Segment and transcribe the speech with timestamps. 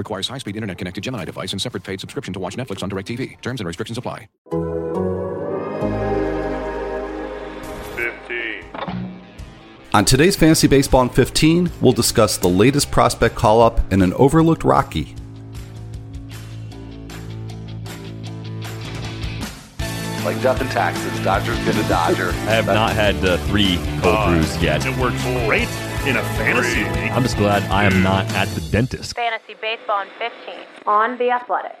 [0.00, 3.38] Requires high-speed internet-connected Gemini device and separate paid subscription to watch Netflix on DirecTV.
[3.42, 4.28] Terms and restrictions apply.
[7.96, 8.64] 15.
[9.92, 14.14] On today's Fantasy Baseball in 15, we'll discuss the latest prospect call up and an
[14.14, 15.14] overlooked Rocky.
[20.24, 21.18] like death and taxes.
[21.24, 22.28] Dodger's been a Dodger.
[22.28, 24.84] I have not had uh, three cold Uh, brews yet.
[24.86, 25.66] It works great
[26.06, 27.12] in a fantasy league.
[27.12, 29.14] I'm just glad I am not at the dentist.
[29.14, 30.54] Fantasy Baseball in 15
[30.86, 31.76] on The Athletic.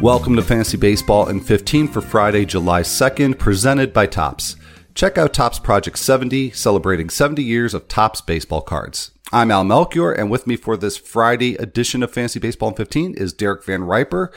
[0.00, 4.56] Welcome to Fantasy Baseball in 15 for Friday, July 2nd, presented by Topps.
[4.94, 9.12] Check out Topps Project 70, celebrating 70 years of Topps baseball cards.
[9.36, 13.12] I'm Al Melchior, and with me for this Friday edition of Fantasy Baseball in 15
[13.18, 14.32] is Derek Van Riper.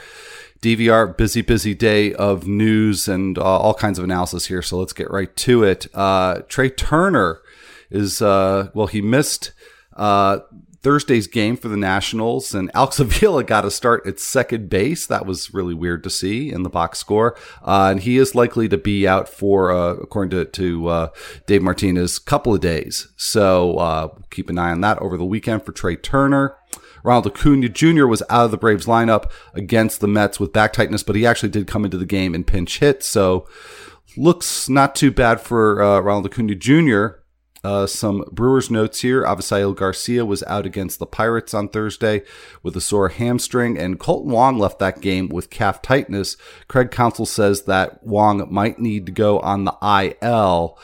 [0.61, 4.91] DVR, busy, busy day of news and uh, all kinds of analysis here, so let's
[4.91, 5.87] get right to it.
[5.93, 7.39] Uh, Trey Turner
[7.89, 9.53] is, uh, well, he missed
[9.95, 10.39] uh,
[10.81, 15.05] Thursday's game for the Nationals, and Alex Avila got to start at second base.
[15.05, 17.35] That was really weird to see in the box score.
[17.61, 21.07] Uh, and he is likely to be out for, uh, according to, to uh,
[21.45, 23.09] Dave Martinez, a couple of days.
[23.17, 26.55] So uh, keep an eye on that over the weekend for Trey Turner.
[27.03, 28.05] Ronald Acuna Jr.
[28.05, 31.49] was out of the Braves lineup against the Mets with back tightness, but he actually
[31.49, 33.03] did come into the game and pinch hit.
[33.03, 33.47] So
[34.17, 37.19] looks not too bad for uh, Ronald Acuna Jr.
[37.63, 39.23] Uh, some Brewers notes here.
[39.23, 42.23] Avisail Garcia was out against the Pirates on Thursday
[42.63, 46.37] with a sore hamstring, and Kolten Wong left that game with calf tightness.
[46.67, 50.77] Craig Counsell says that Wong might need to go on the IL.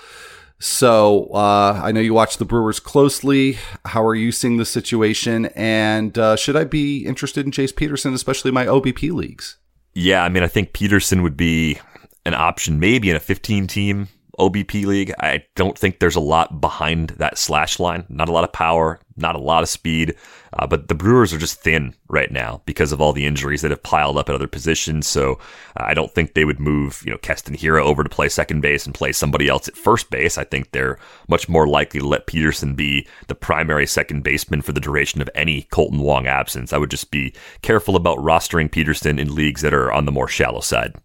[0.59, 3.57] So uh, I know you watch the Brewers closely.
[3.85, 5.47] How are you seeing the situation?
[5.55, 9.57] And uh, should I be interested in Jace Peterson, especially my OBP leagues?
[9.93, 11.79] Yeah, I mean, I think Peterson would be
[12.25, 14.07] an option maybe in a 15 team
[14.39, 15.13] OBP league.
[15.19, 18.05] I don't think there's a lot behind that slash line.
[18.09, 20.15] Not a lot of power, not a lot of speed.
[20.53, 23.71] Uh, but the Brewers are just thin right now because of all the injuries that
[23.71, 25.07] have piled up at other positions.
[25.07, 25.33] So
[25.77, 28.61] uh, I don't think they would move, you know, Keston Hiura over to play second
[28.61, 30.37] base and play somebody else at first base.
[30.37, 30.97] I think they're
[31.27, 35.29] much more likely to let Peterson be the primary second baseman for the duration of
[35.35, 36.71] any Kolten Wong absence.
[36.71, 40.27] I would just be careful about rostering Peterson in leagues that are on the more
[40.27, 40.95] shallow side.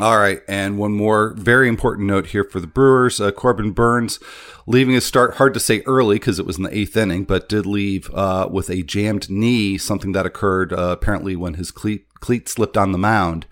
[0.00, 4.18] All right, and one more very important note here for the Brewers: uh, Corbin Burnes
[4.66, 5.34] leaving his start.
[5.34, 8.48] Hard to say early because it was in the eighth inning, but did leave uh,
[8.50, 12.92] with a jammed knee, something that occurred uh, apparently when his cleat cleat slipped on
[12.92, 13.46] the mound.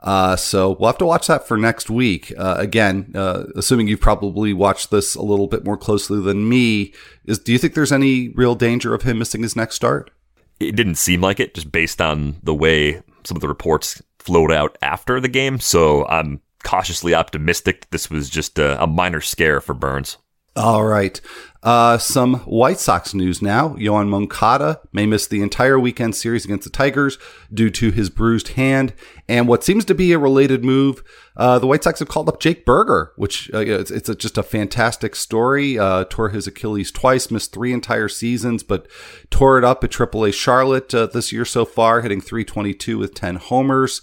[0.00, 2.32] Uh, so we'll have to watch that for next week.
[2.36, 6.92] Uh, again, uh, assuming you've probably watched this a little bit more closely than me,
[7.26, 10.10] is do you think there's any real danger of him missing his next start?
[10.60, 14.52] It didn't seem like it, just based on the way some of the reports flowed
[14.52, 15.58] out after the game.
[15.60, 20.16] So I'm cautiously optimistic this was just a, a minor scare for Burnes.
[20.56, 21.20] All right.
[21.64, 23.70] Uh, some White Sox news now.
[23.70, 27.18] Yoan Moncada may miss the entire weekend series against the Tigers
[27.52, 28.92] due to his bruised hand.
[29.28, 31.02] And what seems to be a related move,
[31.36, 34.38] uh, the White Sox have called up Jake Burger, which uh, it's, it's a, just
[34.38, 35.76] a fantastic story.
[35.78, 38.86] Uh, tore his Achilles twice, missed three entire seasons, but
[39.30, 43.36] tore it up at AAA Charlotte uh, this year so far, hitting 322 with 10
[43.36, 44.02] homers.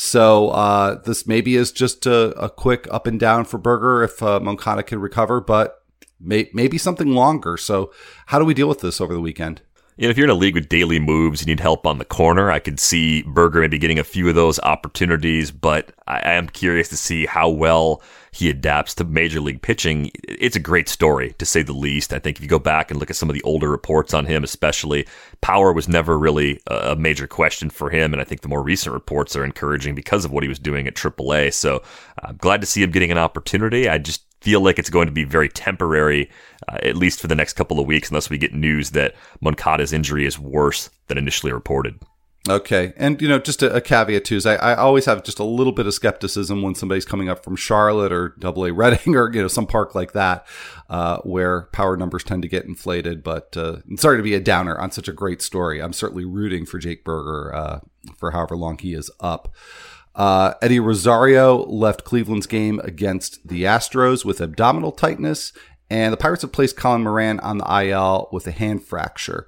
[0.00, 4.22] So uh, this maybe is just a, a, quick up and down for Berger if
[4.22, 5.77] uh, Moncada can recover, but
[6.20, 7.56] may, maybe something longer.
[7.56, 7.92] So
[8.26, 9.62] how do we deal with this over the weekend?
[9.98, 12.04] You know, if you're in a league with daily moves, you need help on the
[12.04, 12.52] corner.
[12.52, 16.48] I could see Burger maybe getting a few of those opportunities, but I, I am
[16.48, 20.12] curious to see how well he adapts to major league pitching.
[20.22, 22.12] It's a great story, to say the least.
[22.12, 24.24] I think if you go back and look at some of the older reports on
[24.24, 25.04] him, especially,
[25.40, 28.12] power was never really a major question for him.
[28.12, 30.86] And I think the more recent reports are encouraging because of what he was doing
[30.86, 31.52] at AAA.
[31.54, 31.82] So
[32.22, 33.88] I'm glad to see him getting an opportunity.
[33.88, 36.30] I just feel like it's going to be very temporary,
[36.68, 39.92] uh, at least for the next couple of weeks, unless we get news that Moncada's
[39.92, 41.98] injury is worse than initially reported.
[42.48, 42.94] Okay.
[42.96, 45.44] And, you know, just a, a caveat too is I, I, always have just a
[45.44, 49.30] little bit of skepticism when somebody's coming up from Charlotte or Double A Reading or,
[49.34, 50.46] you know, some park like that,
[50.88, 53.22] uh, where power numbers tend to get inflated.
[53.22, 55.82] But uh, sorry to be a downer on such a great story.
[55.82, 57.80] I'm certainly rooting for Jake Burger uh,
[58.16, 59.52] for however long he is up.
[60.18, 65.52] Uh, Eddie Rosario left Cleveland's game against the Astros with abdominal tightness
[65.88, 69.46] And the Pirates have placed Colin Moran on the IL with a hand fracture.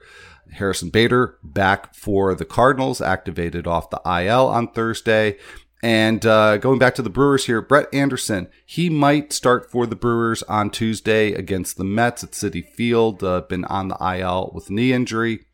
[0.53, 5.37] Harrison Bader back for the Cardinals, activated off the IL on Thursday.
[5.83, 9.97] And uh, going back to the Brewers here, Brett Anderson, he might start for the
[9.97, 13.25] Brewers on Tuesday against the Mets at Citi Field.
[13.25, 15.47] Uh, been on the IL with knee injury.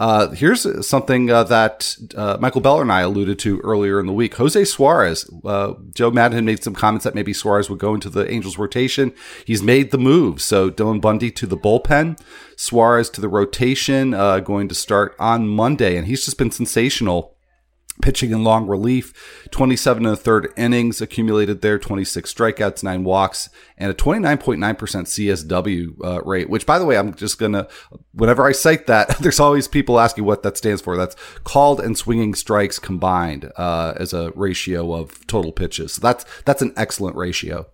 [0.00, 4.14] Uh, here's something uh, that uh, Michael Beller and I alluded to earlier in the
[4.14, 4.34] week.
[4.36, 8.08] Jose Suarez, uh, Joe Maddon had made some comments that maybe Suarez would go into
[8.08, 9.12] the Angels rotation.
[9.44, 10.40] He's made the move.
[10.40, 12.18] So Dylan Bundy to the bullpen,
[12.56, 15.98] Suarez to the rotation, uh, going to start on Monday.
[15.98, 17.29] And he's just been sensational
[18.00, 19.46] pitching in long relief.
[19.50, 23.48] 27 and a third innings accumulated there, 26 strikeouts, nine walks,
[23.78, 27.68] and a 29.9% CSW uh, rate, which by the way, I'm just going to,
[28.12, 30.96] whenever I cite that, there's always people asking what that stands for.
[30.96, 35.94] That's called and swinging strikes combined uh, as a ratio of total pitches.
[35.94, 37.66] So that's, that's an excellent ratio.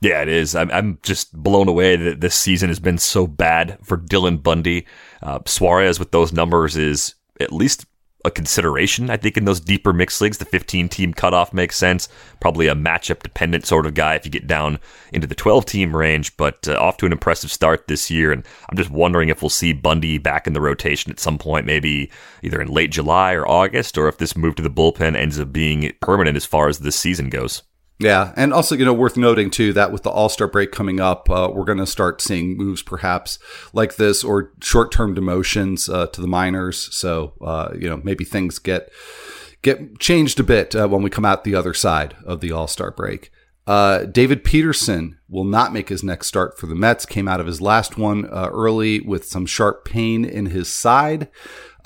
[0.00, 0.54] Yeah, it is.
[0.54, 4.86] I'm, I'm just blown away that this season has been so bad for Dylan Bundy.
[5.22, 7.86] Uh, Suarez with those numbers is at least
[8.26, 10.38] a consideration, I think, in those deeper mixed leagues.
[10.38, 12.08] The 15 team cutoff makes sense.
[12.40, 14.80] Probably a matchup dependent sort of guy if you get down
[15.12, 18.32] into the 12 team range, but uh, off to an impressive start this year.
[18.32, 21.66] And I'm just wondering if we'll see Bundy back in the rotation at some point,
[21.66, 22.10] maybe
[22.42, 25.52] either in late July or August, or if this move to the bullpen ends up
[25.52, 27.62] being permanent as far as this season goes.
[27.98, 31.00] Yeah, and also you know worth noting too that with the All Star break coming
[31.00, 33.38] up, uh, we're going to start seeing moves perhaps
[33.72, 36.94] like this or short term demotions uh, to the minors.
[36.94, 38.90] So uh, you know maybe things get
[39.62, 42.66] get changed a bit uh, when we come out the other side of the All
[42.66, 43.30] Star break.
[43.66, 47.04] Uh, David Peterson will not make his next start for the Mets.
[47.04, 51.28] Came out of his last one uh, early with some sharp pain in his side.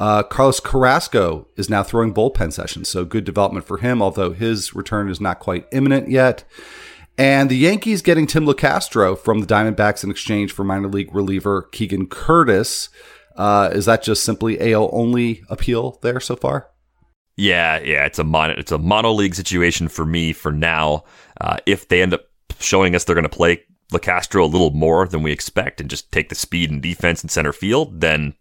[0.00, 4.75] Uh, Carlos Carrasco is now throwing bullpen sessions, so good development for him, although his
[4.75, 6.43] return is not quite imminent yet.
[7.19, 11.69] And the Yankees getting Tim Locastro from the Diamondbacks in exchange for minor league reliever
[11.70, 12.88] Keegan Curtiss.
[13.37, 16.70] Uh, is that just simply AL only appeal there so far?
[17.37, 21.05] Yeah, yeah, it's a mono, it's a mono league situation for me for now.
[21.43, 22.25] Uh, if they end up
[22.58, 23.62] showing us they're going to play
[23.93, 27.29] Locastro a little more than we expect and just take the speed and defense in
[27.29, 28.35] center field, then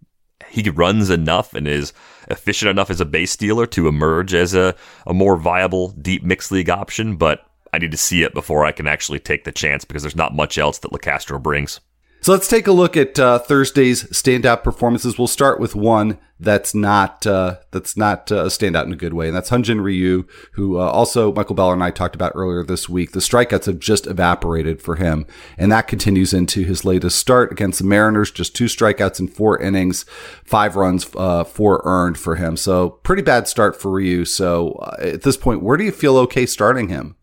[0.50, 1.94] he runs enough and is
[2.30, 4.75] efficient enough as a base stealer to emerge as a,
[5.07, 8.72] a more viable deep mixed league option, but I need to see it before I
[8.72, 11.80] can actually take the chance because there's not much else that Locastro brings.
[12.22, 15.18] So let's take a look at uh, Thursday's standout performances.
[15.18, 19.14] We'll start with one that's not uh, that's not uh, a standout in a good
[19.14, 22.64] way, and that's Hyun-Jin Ryu, who uh, also Michael Beller and I talked about earlier
[22.64, 23.12] this week.
[23.12, 25.26] The strikeouts have just evaporated for him,
[25.58, 28.32] and that continues into his latest start against the Mariners.
[28.32, 30.06] Just two strikeouts in four innings,
[30.46, 32.56] five runs, uh, four earned for him.
[32.56, 34.26] So pretty bad start for Ryu.
[34.26, 37.18] So uh, at this point, where do you feel okay starting him?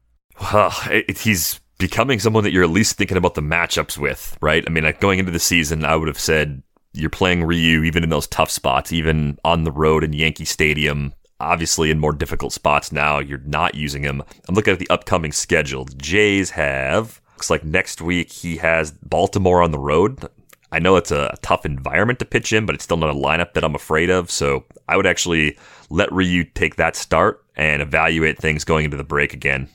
[0.52, 4.64] Well, it, he's becoming someone that you're at least thinking about the matchups with, right?
[4.66, 6.62] I mean, like going into the season, I would have said
[6.96, 11.12] you're playing Ryu even in those tough spots, even on the road in Yankee Stadium.
[11.38, 14.22] Obviously, in more difficult spots now, you're not using him.
[14.48, 15.84] I'm looking at the upcoming schedule.
[15.96, 20.26] Jays have looks like next week he has Baltimore on the road.
[20.72, 23.52] I know it's a tough environment to pitch in, but it's still not a lineup
[23.52, 24.30] that I'm afraid of.
[24.30, 25.58] So I would actually
[25.90, 29.68] let Ryu take that start and evaluate things going into the break again.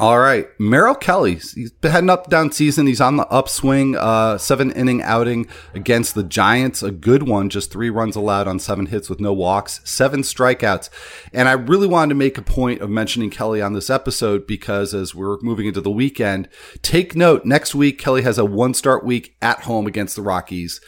[0.00, 0.48] All right.
[0.58, 2.86] Merrill Kelly, he's had an up down season.
[2.86, 6.82] He's on the upswing, uh, seven inning outing against the Giants.
[6.82, 10.88] A good one, just three runs allowed on seven hits with no walks, seven strikeouts.
[11.34, 14.94] And I really wanted to make a point of mentioning Kelly on this episode because
[14.94, 16.48] as we're moving into the weekend,
[16.80, 20.80] take note next week, Kelly has a one start week at home against the Rockies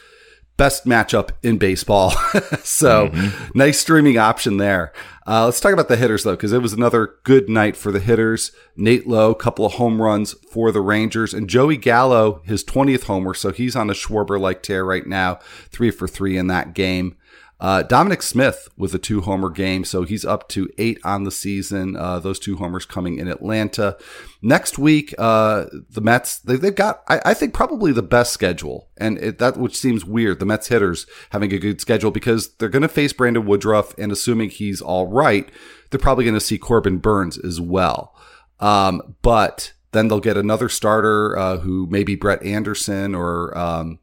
[0.57, 2.11] best matchup in baseball.
[2.63, 3.57] so mm-hmm.
[3.57, 4.93] nice streaming option there.
[5.25, 7.99] Uh, let's talk about the hitters though, because it was another good night for the
[7.99, 8.51] hitters.
[8.75, 13.33] Nate Lowe, couple of home runs for the Rangers, and Joey Gallo, his 20th homer.
[13.33, 17.15] So he's on a Schwarber like tear right now, three for three in that game.
[17.63, 21.31] Uh, Dominic Smith with a two homer game, so he's up to eight on the
[21.31, 21.95] season.
[21.95, 23.95] Uh, those two homers coming in Atlanta.
[24.41, 28.89] Next week, uh, the Mets, they, have got, I, I, think, probably the best schedule.
[28.97, 32.67] And it, that which seems weird, the Mets hitters having a good schedule because they're
[32.67, 35.49] going to face Brandon Woodruff, and assuming he's all right,
[35.89, 38.13] they're probably going to see Corbin Burnes as well.
[38.59, 43.99] Um, but then they'll get another starter uh, who maybe Brett Anderson or um,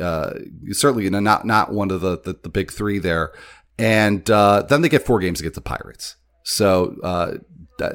[0.00, 0.34] uh,
[0.70, 3.32] certainly you know, not not one of the, the, the big three there.
[3.78, 6.16] And uh, then they get four games against the Pirates.
[6.44, 7.38] So uh,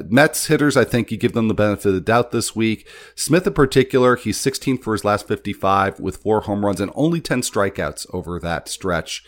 [0.08, 2.88] Mets hitters, I think you give them the benefit of the doubt this week.
[3.14, 7.20] Smith in particular, he's 16 for his last 55 with four home runs and only
[7.20, 9.22] 10 strikeouts over that stretch.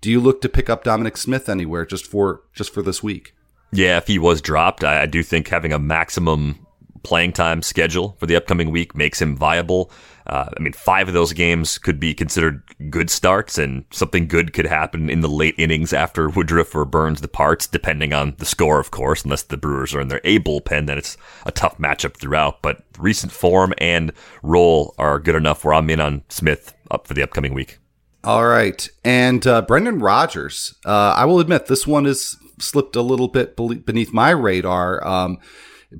[0.00, 3.34] Do you look to pick up Dominic Smith anywhere just for just for this week?
[3.72, 6.63] Yeah, if he was dropped, I, I do think having a maximum
[7.04, 9.90] playing time schedule for the upcoming week makes him viable.
[10.26, 14.54] Uh, I mean, five of those games could be considered good starts, and something good
[14.54, 18.80] could happen in the late innings after Woodruff or Burnes departs, depending on the score,
[18.80, 19.22] of course.
[19.24, 22.62] Unless the Brewers are in their A bullpen, then it's a tough matchup throughout.
[22.62, 27.12] But recent form and role are good enough where I'm in on Smith up for
[27.12, 27.78] the upcoming week.
[28.24, 28.88] All right.
[29.04, 33.56] And uh, Brendan Rodgers, uh, I will admit this one has slipped a little bit
[33.56, 35.06] beneath my radar.
[35.06, 35.38] Um,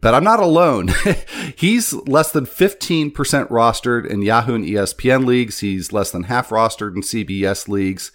[0.01, 0.91] but I'm not alone.
[1.57, 5.61] He's less than 15% rostered in Yahoo and ESPN leagues.
[5.61, 8.13] He's less than half rostered in CBS leagues.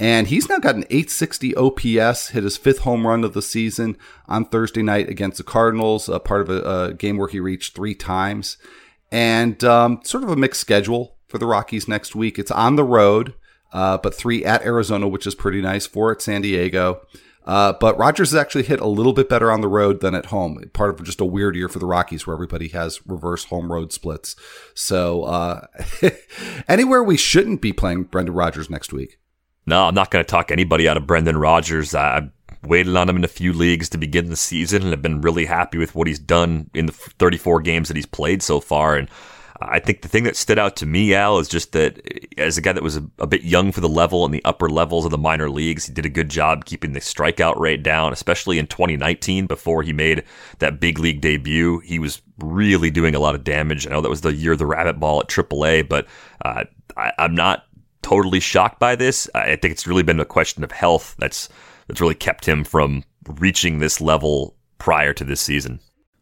[0.00, 3.96] And he's now got an 860 OPS, hit his fifth home run of the season
[4.28, 7.74] on Thursday night against the Cardinals, a part of a, a game where he reached
[7.74, 8.58] three times.
[9.10, 12.38] And um, sort of a mixed schedule for the Rockies next week.
[12.38, 13.34] It's on the road,
[13.72, 17.00] uh, but three at Arizona, which is pretty nice, four at San Diego.
[17.48, 20.26] Uh, but Rodgers has actually hit a little bit better on the road than at
[20.26, 20.62] home.
[20.74, 23.90] Part of just a weird year for the Rockies where everybody has reverse home road
[23.90, 24.36] splits.
[24.74, 25.66] So uh,
[26.68, 29.18] anywhere we shouldn't be playing Brendan Rodgers next week.
[29.64, 31.94] No, I'm not going to talk anybody out of Brendan Rodgers.
[31.94, 32.28] I
[32.62, 35.46] waited on him in a few leagues to begin the season and have been really
[35.46, 38.94] happy with what he's done in the 34 games that he's played so far.
[38.94, 39.08] And
[39.60, 42.00] I think the thing that stood out to me, Al, is just that
[42.38, 44.68] as a guy that was a, a, bit young for the level in the upper
[44.68, 48.12] levels of the minor leagues, he did a good job keeping the strikeout rate down,
[48.12, 50.22] especially in 2019 before he made
[50.60, 51.80] that big league debut.
[51.80, 53.86] He was really doing a lot of damage.
[53.86, 56.06] I know that was the year of the rabbit ball at AAA, but
[56.44, 56.64] uh,
[56.96, 57.64] I, I'm not
[58.02, 59.28] totally shocked by this.
[59.34, 61.48] I think it's really been a question of health that's
[61.88, 65.80] that's really kept him from reaching this level prior to this season.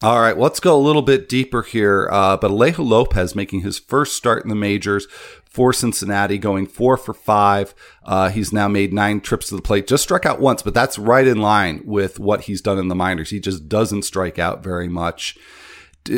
[0.00, 2.08] All right, let's go a little bit deeper here.
[2.12, 5.08] Uh, but Alejo Lopez making his first start in the majors
[5.44, 7.74] for Cincinnati, going four for five.
[8.04, 11.00] Uh, he's now made nine trips to the plate, just struck out once, but that's
[11.00, 13.30] right in line with what he's done in the minors.
[13.30, 15.36] He just doesn't strike out very much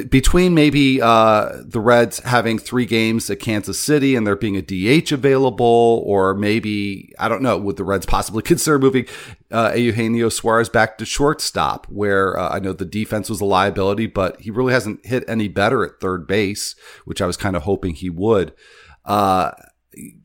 [0.09, 4.63] between maybe uh, the Reds having three games at Kansas City and there being a
[4.63, 9.07] DH available, or maybe I don't know, would the Reds possibly consider moving
[9.51, 14.07] uh, Eugenio Suarez back to shortstop, where uh, I know the defense was a liability,
[14.07, 17.63] but he really hasn't hit any better at third base, which I was kind of
[17.63, 18.53] hoping he would.
[19.05, 19.51] Uh,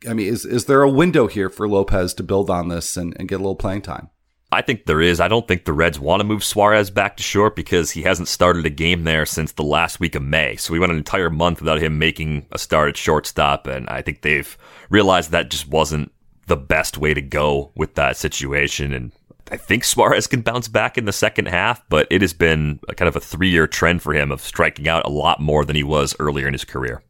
[0.07, 3.15] I mean, is is there a window here for Lopez to build on this and,
[3.19, 4.09] and get a little playing time?
[4.55, 5.19] I think there is.
[5.19, 8.29] I don't think the Reds want to move Suarez back to short because he hasn't
[8.29, 10.55] started a game there since the last week of May.
[10.55, 14.01] So we went an entire month without him making a start at shortstop, and I
[14.01, 14.57] think they've
[14.89, 16.11] realized that just wasn't
[16.47, 18.93] the best way to go with that situation.
[18.93, 19.11] And
[19.51, 23.09] I think Suarez can bounce back in the second half, but it has been kind
[23.09, 25.83] of a three year trend for him of striking out a lot more than he
[25.83, 27.03] was earlier in his career.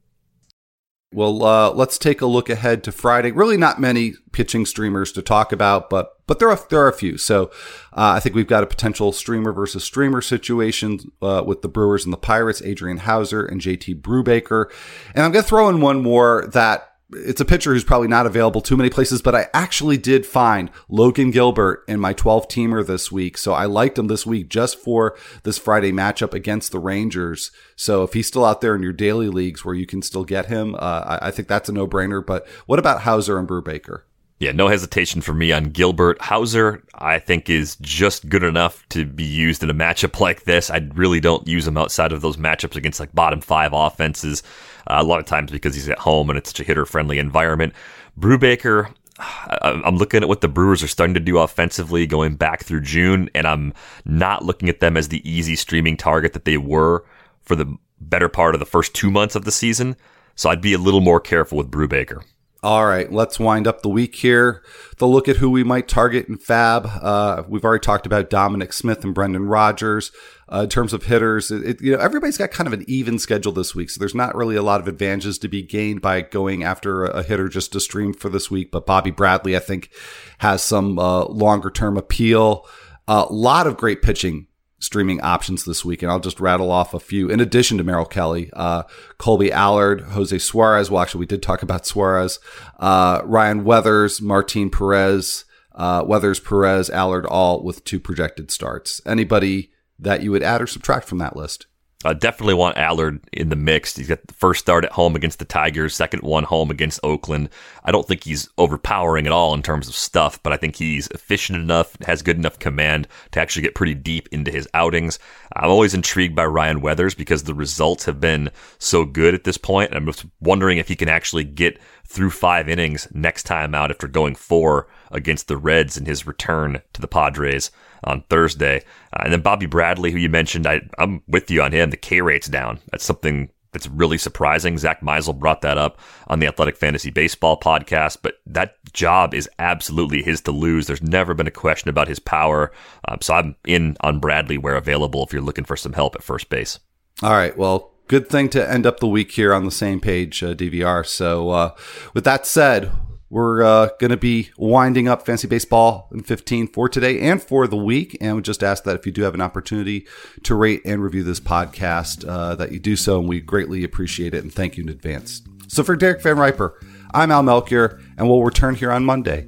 [1.13, 3.31] Well, uh, let's take a look ahead to Friday.
[3.31, 6.93] Really, not many pitching streamers to talk about, but but there are there are a
[6.93, 7.17] few.
[7.17, 7.45] So
[7.93, 12.05] uh, I think we've got a potential streamer versus streamer situation uh, with the Brewers
[12.05, 14.71] and the Pirates, Adrian Houser and JT Brubaker,
[15.13, 18.25] and I'm going to throw in one more that it's a pitcher who's probably not
[18.25, 22.85] available too many places, but I actually did find Logan Gilbert in my 12 teamer
[22.85, 23.37] this week.
[23.37, 27.51] So I liked him this week just for this Friday matchup against the Rangers.
[27.75, 30.47] So if he's still out there in your daily leagues where you can still get
[30.47, 32.25] him, uh, I, I think that's a no brainer.
[32.25, 34.01] But what about Hauser and Brubaker?
[34.37, 36.21] Yeah, no hesitation for me on Gilbert.
[36.21, 36.83] Houser.
[36.93, 40.69] I think, is just good enough to be used in a matchup like this.
[40.69, 44.43] I really don't use him outside of those matchups against like bottom five offenses.
[44.87, 47.17] Uh, a lot of times because he's at home and it's such a hitter friendly
[47.17, 47.73] environment.
[48.19, 48.93] Brubaker,
[49.61, 53.29] I'm looking at what the Brewers are starting to do offensively going back through June,
[53.33, 53.73] and I'm
[54.03, 57.05] not looking at them as the easy streaming target that they were
[57.41, 59.95] for the better part of the first two months of the season.
[60.35, 62.21] So I'd be a little more careful with Brubaker.
[62.63, 64.63] All right, let's wind up the week here.
[64.97, 66.99] The look at who we might target in FAAB.
[67.03, 70.11] Uh, we've already talked about Dominic Smith and Brendan Rodgers.
[70.51, 73.19] Uh, in terms of hitters, it, it, you know everybody's got kind of an even
[73.19, 76.21] schedule this week, so there's not really a lot of advantages to be gained by
[76.21, 78.71] going after a, a hitter just to stream for this week.
[78.71, 79.91] But Bobby Bradley, I think,
[80.39, 82.67] has some uh, longer term appeal.
[83.07, 84.47] A lot of great pitching
[84.85, 87.29] streaming options this week, and I'll just rattle off a few.
[87.29, 88.83] In addition to Merrill Kelly, uh,
[89.17, 90.89] Kolby Allard, Jose Suarez.
[90.89, 92.39] Well, actually, we did talk about Suarez.
[92.79, 99.01] Uh, Ryan Weathers, Martin Perez, uh, Weathers, Perez, Allard, all with two projected starts.
[99.05, 101.67] Anybody that you would add or subtract from that list?
[102.05, 103.95] I definitely want Allard in the mix.
[103.95, 107.49] He's got the first start at home against the Tigers, second one home against Oakland.
[107.83, 111.07] I don't think he's overpowering at all in terms of stuff, but I think he's
[111.07, 115.19] efficient enough, has good enough command to actually get pretty deep into his outings.
[115.55, 119.57] I'm always intrigued by Ryan Weathers because the results have been so good at this
[119.57, 119.95] point.
[119.95, 124.07] I'm just wondering if he can actually get through five innings next time out after
[124.07, 127.71] going four against the Reds in his return to the Padres
[128.03, 128.83] on Thursday.
[129.13, 131.89] Uh, and then Bobby Bradley, who you mentioned, I, I'm with you on him.
[131.89, 132.79] The K rate's down.
[132.91, 134.77] That's something that's really surprising.
[134.77, 139.49] Zach Meisel brought that up on the Athletic Fantasy Baseball podcast, but that job is
[139.59, 140.87] absolutely his to lose.
[140.87, 142.71] There's never been a question about his power.
[143.09, 146.23] Um, so I'm in on Bradley where available if you're looking for some help at
[146.23, 146.79] first base.
[147.21, 147.57] All right.
[147.57, 151.05] Well, good thing to end up the week here on the same page, uh, DVR.
[151.05, 151.75] So, uh,
[152.13, 152.91] with that said,
[153.29, 157.67] we're uh, going to be winding up Fantasy Baseball in 15 for today and for
[157.67, 158.17] the week.
[158.21, 160.07] And we just ask that if you do have an opportunity
[160.43, 163.19] to rate and review this podcast, uh, that you do so.
[163.19, 165.41] And we greatly appreciate it and thank you in advance.
[165.67, 166.79] So for Derek Van Riper,
[167.13, 169.47] I'm Al Melchior, and we'll return here on Monday.